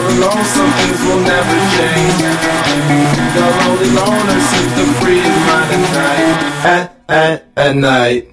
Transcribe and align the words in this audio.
all 0.00 0.08
alone, 0.08 0.44
some 0.44 0.70
things 0.72 1.00
will 1.04 1.20
never 1.20 1.56
change. 1.76 2.18
The 3.34 3.44
lonely 3.60 3.90
loner 3.90 4.40
seems 4.40 4.72
to 4.74 4.84
free 5.00 5.20
his 5.20 5.38
mind 5.46 5.70
at 5.72 5.82
night. 5.92 6.38
At, 6.64 6.86
at, 7.08 7.44
at 7.56 7.76
night. 7.76 8.24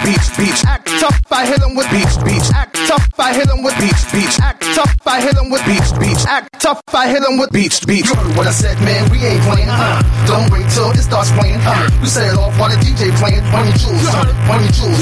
With 0.00 0.16
beats, 0.16 0.36
beats. 0.36 0.64
Act 0.64 0.86
tough, 1.00 1.20
I 1.30 1.46
hit 1.46 1.62
him 1.62 1.74
with 1.74 1.90
beats, 1.90 2.16
beats. 2.22 2.52
Act 2.52 2.74
tough, 2.86 3.08
I 3.18 3.32
hit 3.32 3.48
him 3.48 3.62
with 3.62 3.76
beats, 3.78 4.04
beats. 4.12 4.40
Act 4.40 4.62
tough, 4.74 4.94
I 5.06 5.20
hit 5.20 5.36
him 5.36 5.50
with 5.50 5.64
beats, 5.64 5.92
beats. 5.92 6.26
Act 6.26 6.60
tough, 6.60 6.80
I 6.92 7.08
hit 7.08 7.22
him 7.22 7.38
with 7.38 7.50
beats, 7.52 7.84
beats. 7.84 8.08
You 8.08 8.14
heard 8.14 8.36
what 8.36 8.46
I 8.46 8.50
said, 8.50 8.80
man. 8.80 9.10
We 9.10 9.18
ain't 9.24 9.42
playing, 9.42 9.68
uh. 9.68 10.02
Don't 10.26 10.50
wait 10.52 10.68
till 10.70 10.90
it 10.92 11.02
starts 11.02 11.30
playing, 11.32 11.60
uh. 11.62 11.88
We 12.00 12.08
set 12.08 12.32
it 12.32 12.38
off 12.38 12.56
while 12.58 12.70
the 12.70 12.76
DJ 12.76 13.12
playing. 13.18 13.44
Money 13.52 13.72
jewels, 13.76 14.06
uh. 14.08 14.24
Money 14.48 14.68
jewels. 14.72 14.98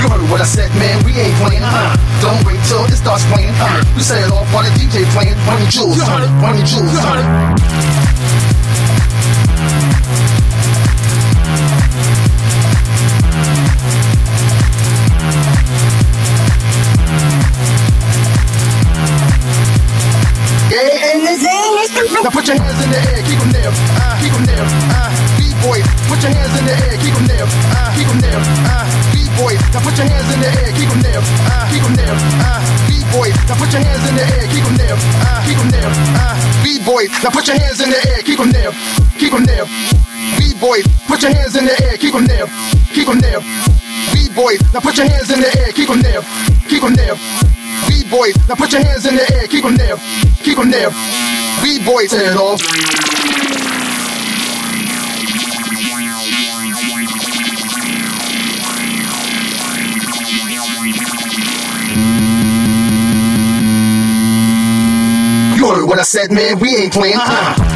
You 0.00 0.08
heard 0.08 0.24
what 0.30 0.40
I 0.40 0.48
said, 0.48 0.70
man. 0.76 1.04
We 1.04 1.12
ain't 1.16 1.36
playing, 1.40 1.62
uh. 1.64 1.96
Don't 2.20 2.40
wait 2.44 2.60
till 2.68 2.84
it 2.84 2.96
starts 2.96 3.24
playing, 3.32 3.54
uh. 3.56 3.84
We 3.96 4.02
set 4.02 4.24
it 4.24 4.32
off 4.32 4.48
while 4.52 4.64
the 4.64 4.72
DJ 4.76 5.04
playing. 5.12 5.36
Money 5.46 5.66
jewels, 5.68 6.00
uh. 6.00 6.28
Money 6.40 6.62
jewels, 6.64 8.53
Now 21.94 22.30
put 22.30 22.42
your 22.48 22.58
hands 22.58 22.82
in 22.82 22.90
the 22.90 22.98
air, 22.98 23.22
keep 23.22 23.38
them 23.38 23.54
there, 23.54 23.70
uh, 23.70 24.18
keep 24.18 24.34
them 24.34 24.42
there, 24.50 24.66
uh, 24.66 25.14
B-boy, 25.38 25.78
put 26.10 26.18
your 26.26 26.34
hands 26.34 26.54
in 26.58 26.66
the 26.66 26.74
air, 26.74 26.98
keep 26.98 27.14
them 27.14 27.26
there, 27.30 27.46
uh, 27.46 27.94
keep 27.94 28.08
them 28.10 28.18
there, 28.18 28.42
uh, 28.66 28.82
B-boy, 29.14 29.54
now 29.70 29.78
put 29.78 29.94
your 29.94 30.10
hands 30.10 30.26
in 30.34 30.40
the 30.42 30.50
air, 30.58 30.74
keep 30.74 30.90
them 30.90 31.02
there, 31.06 31.22
uh, 31.22 31.70
keep 31.70 31.86
them 31.86 31.94
there, 31.94 32.18
uh, 32.18 32.58
B-boy, 32.90 33.30
now 33.46 33.54
put 33.54 33.70
your 33.70 33.82
hands 33.86 34.02
in 34.10 34.14
the 34.18 34.26
air, 34.26 34.46
keep 34.50 34.64
them 34.66 34.74
there, 34.74 34.98
uh, 34.98 35.38
keep 35.46 35.54
them 35.54 35.70
there, 35.70 35.90
uh, 36.18 36.34
B-boy, 36.66 37.04
now 37.22 37.30
put 37.30 37.46
your 37.46 37.58
hands 37.62 37.78
in 37.78 37.90
the 37.94 38.00
air, 38.10 38.20
keep 38.26 38.38
them 38.42 38.50
there, 38.50 38.72
keep 39.14 39.30
them 39.30 39.44
there, 39.46 39.66
B-boy, 40.34 40.78
put 41.06 41.22
your 41.22 41.30
hands 41.30 41.54
in 41.54 41.62
the 41.62 41.74
air, 41.78 41.94
keep 41.94 42.14
them 42.18 42.26
there, 42.26 42.50
keep 42.90 43.06
them 43.06 43.22
there, 43.22 43.38
B-boy, 44.10 44.58
now 44.74 44.82
put 44.82 44.98
your 44.98 45.06
hands 45.06 45.30
in 45.30 45.38
the 45.38 45.50
air, 45.62 45.70
keep 45.70 45.86
them 45.86 46.02
there, 46.02 46.26
keep 46.66 46.82
them 46.82 46.98
there, 46.98 47.14
B-boy, 47.86 48.34
now 48.50 48.58
put 48.58 48.74
your 48.74 48.82
hands 48.82 49.06
in 49.06 49.14
the 49.14 49.24
air, 49.38 49.46
keep 49.46 49.62
them 49.62 49.78
there, 49.78 49.94
keep 50.42 50.58
them 50.58 50.74
there. 50.74 50.90
B-boy 51.62 52.04
it 52.04 52.36
off. 52.36 52.60
You 65.56 65.70
heard 65.70 65.86
what 65.86 65.98
I 65.98 66.02
said, 66.02 66.30
man. 66.30 66.58
We 66.58 66.76
ain't 66.76 66.92
playing. 66.92 67.16
Uh-huh. 67.16 67.73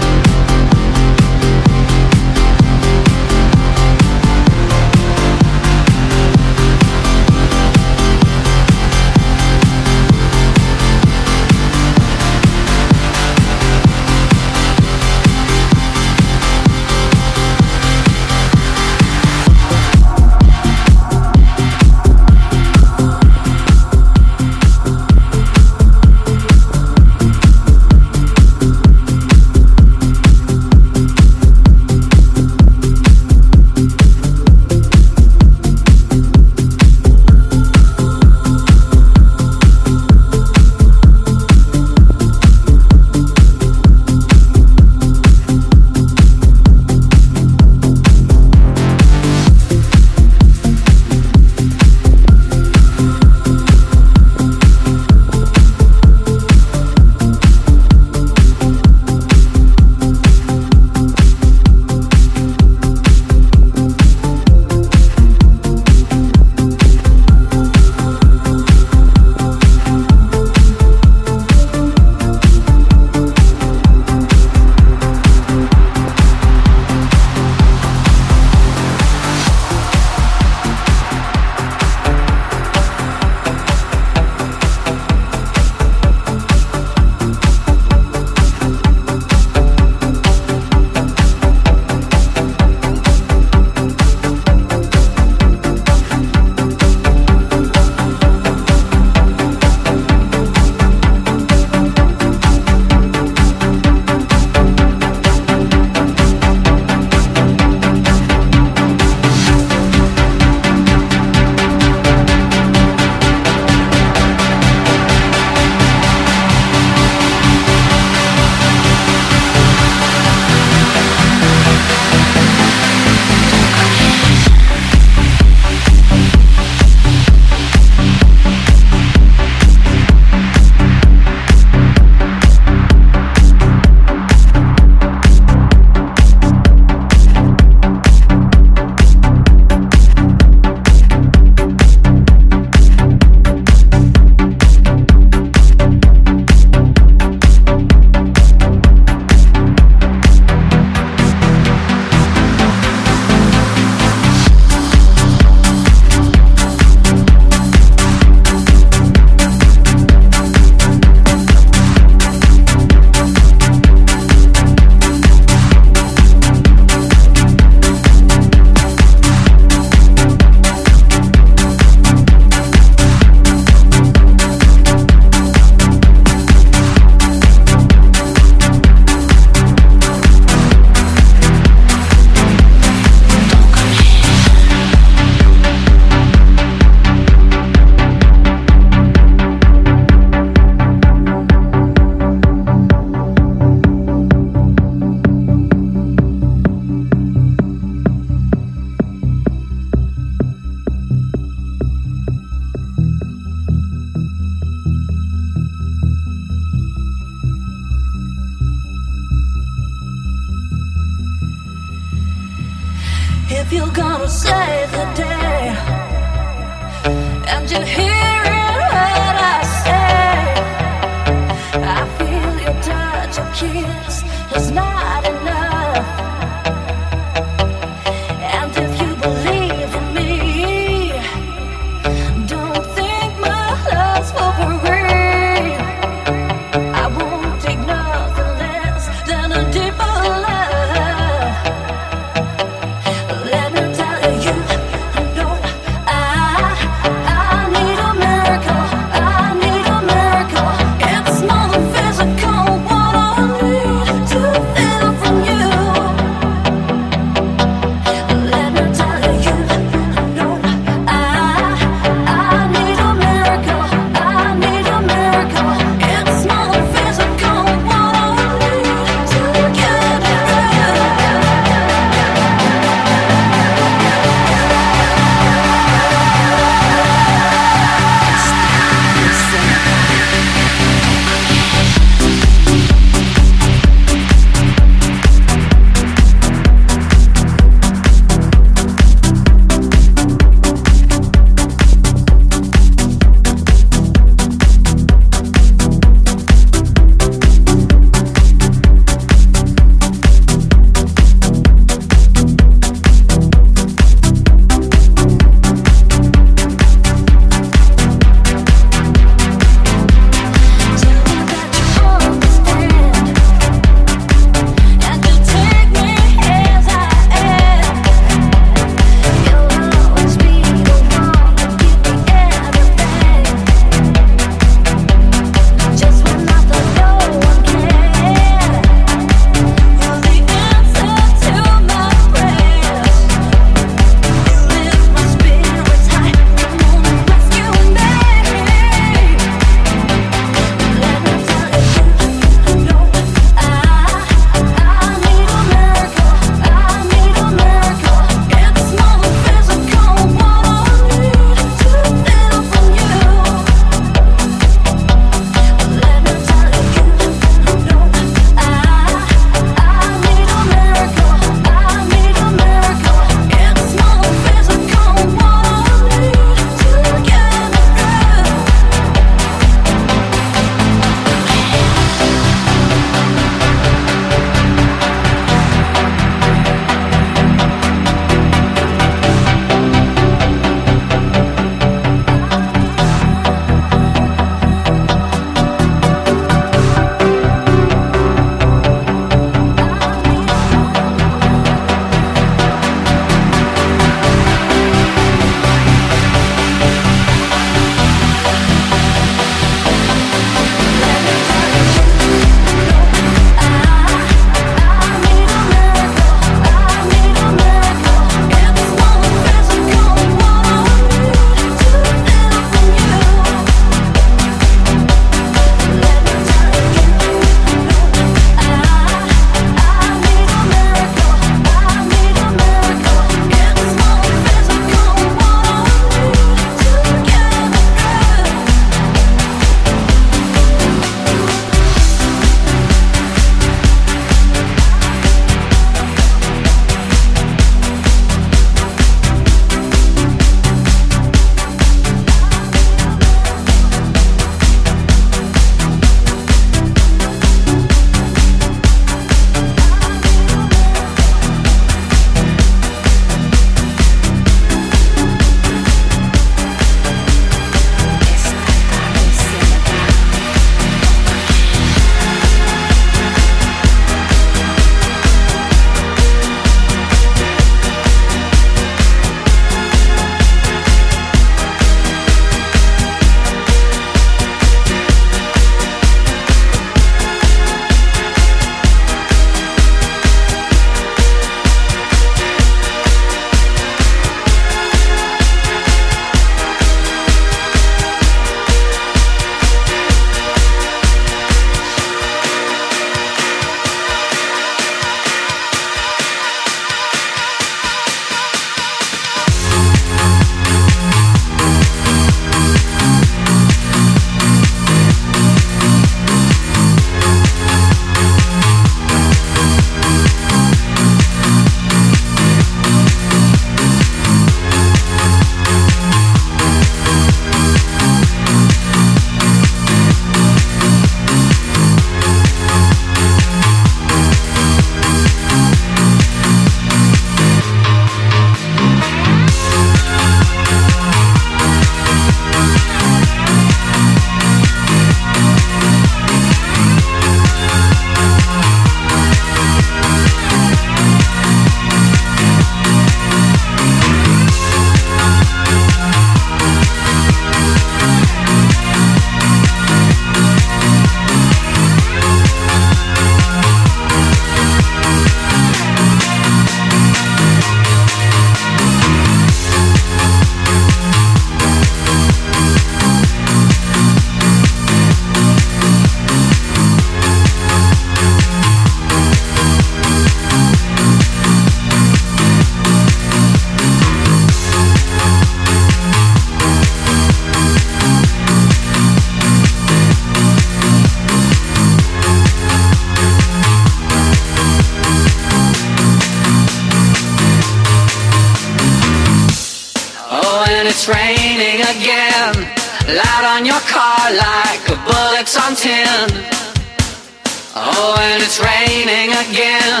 Oh, 598.24 598.26
and 598.26 598.42
it's 598.42 598.58
raining 598.58 599.36
again. 599.36 600.00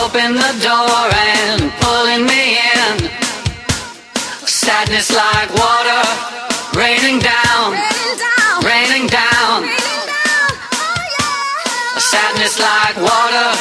Open 0.00 0.32
the 0.32 0.52
door 0.64 1.12
and 1.12 1.70
pulling 1.84 2.24
me 2.24 2.56
in. 2.56 3.10
Sadness 4.48 5.12
like 5.12 5.50
water 5.52 6.04
raining 6.74 7.18
down, 7.20 7.72
raining 8.64 9.08
down. 9.08 9.68
Oh, 10.72 11.98
Sadness 11.98 12.58
like 12.58 12.96
water 12.96 13.52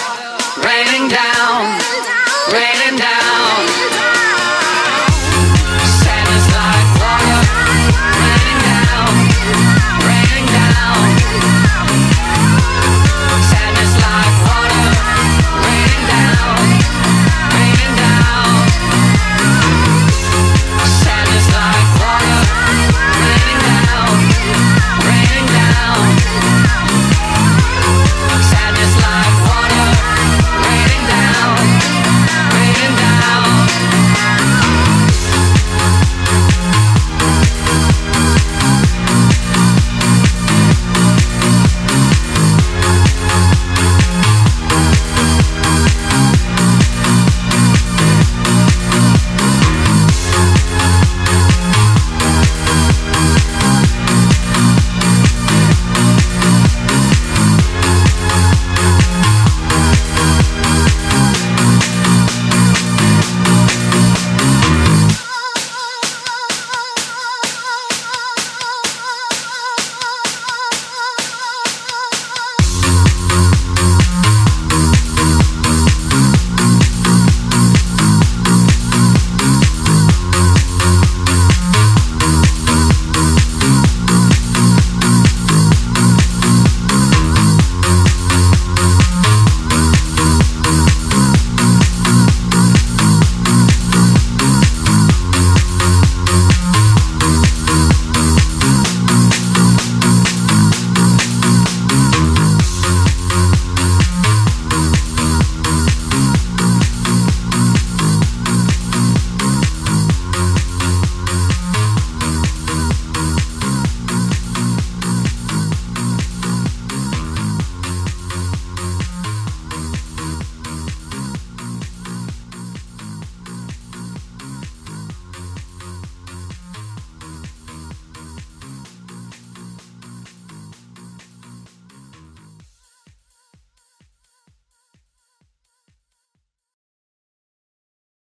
raining 0.65 1.09
down. 1.09 1.82